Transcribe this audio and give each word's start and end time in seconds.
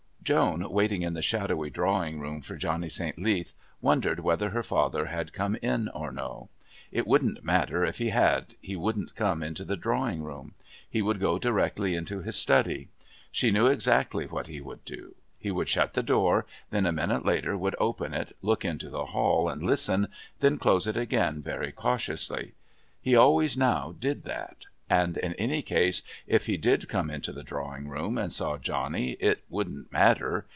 Joan, 0.23 0.69
waiting 0.71 1.01
in 1.01 1.13
the 1.13 1.21
shadowy 1.21 1.69
drawing 1.69 2.19
room 2.21 2.41
for 2.41 2.55
Johnny 2.55 2.87
St. 2.87 3.17
Leath, 3.19 3.53
wondered 3.81 4.21
whether 4.21 4.51
her 4.51 4.63
father 4.63 5.07
had 5.07 5.33
come 5.33 5.57
in 5.61 5.89
or 5.89 6.09
no. 6.09 6.47
It 6.89 7.05
wouldn't 7.05 7.43
matter 7.43 7.83
if 7.83 7.97
he 7.97 8.11
had, 8.11 8.55
he 8.61 8.77
wouldn't 8.77 9.15
come 9.15 9.43
into 9.43 9.65
the 9.65 9.75
drawing 9.75 10.23
room. 10.23 10.53
He 10.89 11.01
would 11.01 11.19
go 11.19 11.37
directly 11.37 11.95
into 11.95 12.21
his 12.21 12.37
study. 12.37 12.87
She 13.29 13.51
knew 13.51 13.65
exactly 13.65 14.25
what 14.25 14.47
he 14.47 14.61
would 14.61 14.85
do. 14.85 15.15
He 15.37 15.51
would 15.51 15.67
shut 15.67 15.95
the 15.95 16.03
door, 16.03 16.45
then 16.69 16.85
a 16.85 16.93
minute 16.93 17.25
later 17.25 17.57
would 17.57 17.75
open 17.77 18.13
it, 18.13 18.31
look 18.41 18.63
into 18.63 18.89
the 18.89 19.07
hall 19.07 19.49
and 19.49 19.61
listen, 19.61 20.07
then 20.39 20.57
close 20.59 20.87
it 20.87 20.95
again 20.95 21.41
very 21.41 21.73
cautiously. 21.73 22.53
He 23.01 23.17
always 23.17 23.57
now 23.57 23.93
did 23.99 24.23
that. 24.23 24.67
And 24.89 25.15
in 25.15 25.35
any 25.35 25.61
case 25.61 26.01
if 26.27 26.47
he 26.47 26.57
did 26.57 26.89
come 26.89 27.09
into 27.09 27.31
the 27.31 27.43
drawing 27.45 27.87
room 27.87 28.17
and 28.17 28.29
saw 28.33 28.57
Johnny 28.57 29.11
it 29.21 29.41
wouldn't 29.47 29.89
matter. 29.93 30.47